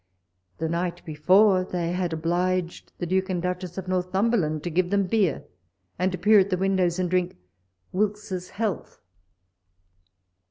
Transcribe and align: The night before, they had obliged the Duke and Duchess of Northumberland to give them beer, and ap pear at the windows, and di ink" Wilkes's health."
The 0.57 0.67
night 0.67 1.05
before, 1.05 1.63
they 1.63 1.91
had 1.91 2.11
obliged 2.11 2.91
the 2.97 3.05
Duke 3.05 3.29
and 3.29 3.39
Duchess 3.39 3.77
of 3.77 3.87
Northumberland 3.87 4.63
to 4.63 4.71
give 4.71 4.89
them 4.89 5.05
beer, 5.05 5.43
and 5.99 6.11
ap 6.15 6.23
pear 6.23 6.39
at 6.39 6.49
the 6.49 6.57
windows, 6.57 6.97
and 6.97 7.11
di 7.11 7.19
ink" 7.19 7.37
Wilkes's 7.93 8.49
health." 8.49 8.99